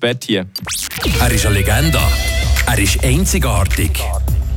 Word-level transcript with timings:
Bett 0.00 0.24
hier. 0.24 0.46
Er 1.20 1.30
ist 1.30 1.46
eine 1.46 1.56
Legende. 1.56 2.00
Er 2.66 2.78
ist 2.78 3.02
einzigartig. 3.04 4.00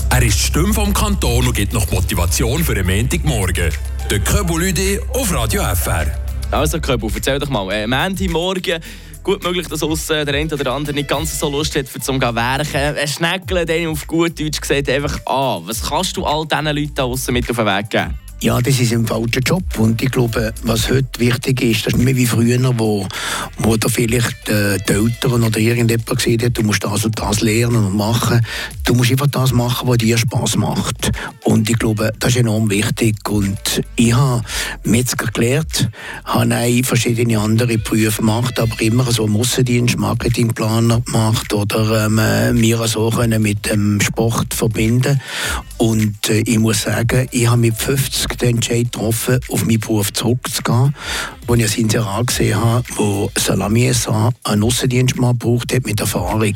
Er 0.10 0.22
ist 0.22 0.40
die 0.40 0.44
Stimme 0.48 0.74
vom 0.74 0.94
Kanton 0.94 1.48
und 1.48 1.56
gibt 1.56 1.74
noch 1.74 1.90
Motivation 1.92 2.64
für 2.64 2.76
den 2.76 2.86
Montagmorgen. 2.86 3.72
Der 4.10 4.20
Köbulüde 4.20 5.02
auf 5.14 5.34
Radio 5.34 5.64
FR. 5.64 6.08
Also 6.52 6.80
Köbel, 6.80 7.10
erzähl 7.16 7.40
doch 7.40 7.50
mal. 7.50 7.72
Äh, 7.72 7.88
Montagmorgen, 7.88 8.82
gut 9.24 9.44
möglich, 9.44 9.68
dass 9.68 9.82
uns 9.84 10.08
der 10.08 10.28
eine 10.28 10.54
oder 10.54 10.74
andere 10.74 10.94
nicht 10.94 11.08
ganz 11.08 11.40
so 11.40 11.50
Lust 11.50 11.76
hat, 11.76 11.88
für 11.88 12.00
zum 12.00 12.20
zu 12.20 12.36
werken. 12.36 12.98
Ein 12.98 13.08
Schnäckle, 13.08 13.66
den 13.66 13.88
auf 13.88 14.06
gut 14.06 14.40
Deutsch 14.40 14.60
gesagt, 14.60 14.90
einfach 14.90 15.16
an. 15.26 15.34
Ah, 15.34 15.62
was 15.64 15.82
kannst 15.82 16.18
du 16.18 16.26
all 16.26 16.46
diesen 16.46 16.66
Leuten 16.66 16.96
da 16.96 17.04
draussen 17.04 17.34
mit 17.34 17.50
auf 17.50 17.56
den 17.56 17.66
Weg 17.66 17.90
geben? 17.90 18.21
Ja, 18.44 18.60
das 18.60 18.80
ist 18.80 18.92
ein 18.92 19.06
falscher 19.06 19.42
Job. 19.46 19.64
Und 19.78 20.02
ich 20.02 20.10
glaube, 20.10 20.52
was 20.64 20.90
heute 20.90 21.20
wichtig 21.20 21.62
ist, 21.62 21.86
das 21.86 21.94
ist 21.94 21.98
nicht 21.98 22.06
mehr 22.06 22.16
wie 22.16 22.26
früher, 22.26 22.58
wo, 22.76 23.08
wo 23.60 23.78
da 23.78 23.88
vielleicht 23.88 24.50
äh, 24.50 24.80
die 24.80 24.94
Eltern 24.94 25.44
oder 25.44 25.60
irgendjemand 25.60 26.08
gesehen 26.08 26.42
hat, 26.42 26.58
du 26.58 26.64
musst 26.64 26.84
das 26.84 27.06
und 27.06 27.20
das 27.20 27.42
lernen 27.42 27.86
und 27.86 27.96
machen. 27.96 28.44
Du 28.84 28.96
musst 28.96 29.12
einfach 29.12 29.28
das 29.28 29.54
machen, 29.54 29.88
was 29.88 30.00
dir 30.00 30.18
Spaß 30.18 30.56
macht. 30.56 31.12
Und 31.44 31.70
ich 31.70 31.78
glaube, 31.78 32.14
das 32.18 32.32
ist 32.32 32.38
enorm 32.38 32.72
wichtig. 32.72 33.18
Und 33.30 33.84
ich 33.96 34.16
habe 34.16 34.42
Metzger 34.86 35.28
gelernt, 35.28 35.92
habe 36.26 36.56
auch 36.56 36.86
verschiedene 36.86 37.38
andere 37.38 37.78
Berufe 37.78 38.22
gemacht, 38.22 38.60
aber 38.60 38.82
immer 38.82 39.12
so 39.12 39.28
Mussendienst, 39.28 40.00
Marketingplaner 40.00 41.02
gemacht 41.02 41.54
oder 41.54 42.08
ähm, 42.08 42.60
wir 42.60 42.88
so 42.88 43.12
können 43.12 43.44
mit 43.44 43.70
dem 43.70 44.02
Sport 44.02 44.56
verbinden. 44.56 45.22
Und 45.78 46.28
äh, 46.30 46.40
ich 46.40 46.58
muss 46.58 46.82
sagen, 46.82 47.28
ich 47.30 47.48
habe 47.48 47.62
mit 47.62 47.76
50 47.76 48.31
den 48.42 48.56
Entscheid 48.56 48.92
getroffen, 48.92 49.40
auf 49.50 49.66
meinen 49.66 49.80
Beruf 49.80 50.12
zurückzugehen, 50.14 50.96
wo 51.48 51.56
ich 51.56 51.78
ein 51.78 51.84
Inserat 51.84 52.28
gesehen 52.28 52.56
habe, 52.56 52.84
wo 52.96 53.32
Salami 53.38 53.94
SA 53.94 54.32
einen 54.44 54.64
Aussendienstmann 54.64 55.38
gebraucht 55.38 55.74
hat 55.74 55.86
mit 55.86 56.00
Erfahrung. 56.00 56.56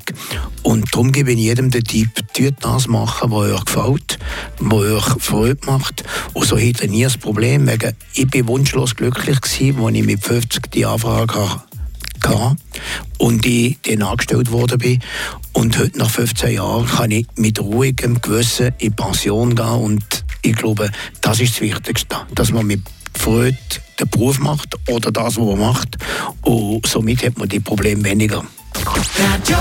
Und 0.64 0.94
darum 0.94 1.12
gebe 1.12 1.32
ich 1.32 1.40
jedem 1.40 1.72
den 1.72 1.84
Tipp, 1.84 2.10
tut 2.34 2.56
das 2.62 2.88
machen, 2.88 3.32
was 3.32 3.52
euch 3.52 3.66
gefällt, 3.66 4.20
was 4.60 4.80
euch 4.80 5.24
Freude 5.24 5.66
macht. 5.66 6.04
Und 6.34 6.46
so 6.46 6.58
hätte 6.58 6.86
ich 6.86 6.92
nie 6.92 7.06
ein 7.06 7.20
Problem. 7.20 7.70
Ich 8.14 8.34
war 8.34 8.48
wunschlos 8.48 8.96
glücklich, 8.96 9.38
als 9.42 9.60
ich 9.60 9.74
mit 9.74 10.24
50 10.24 10.72
die 10.72 10.86
Anfrage 10.86 11.36
hatte 11.36 11.66
und 13.18 13.46
ich 13.46 13.78
dann 13.84 14.02
angestellt 14.02 14.52
worden 14.52 14.78
bin. 14.80 15.00
Und 15.54 15.78
heute, 15.78 15.98
nach 15.98 16.10
15 16.10 16.56
Jahren, 16.56 16.86
kann 16.86 17.12
ich 17.12 17.28
mit 17.36 17.60
ruhigem 17.60 18.20
Gewissen 18.22 18.74
in 18.80 18.96
Pension 18.96 19.56
gehen. 19.56 19.66
Und 19.66 20.25
ich 20.46 20.56
glaube, 20.56 20.92
das 21.22 21.40
ist 21.40 21.56
das 21.56 21.62
Wichtigste, 21.62 22.16
dass 22.34 22.52
man 22.52 22.68
mit 22.68 22.82
Freude 23.14 23.58
den 24.00 24.10
Beruf 24.10 24.40
macht 24.40 24.76
oder 24.90 25.12
das, 25.12 25.38
was 25.38 25.46
man 25.46 25.60
macht. 25.60 25.98
Und 26.42 26.86
somit 26.86 27.24
hat 27.24 27.38
man 27.38 27.50
die 27.50 27.60
Probleme 27.60 28.04
weniger. 28.04 28.44
Radio 28.86 29.58